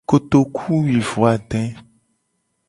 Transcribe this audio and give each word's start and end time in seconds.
Kotokuwuiade. 0.09 1.61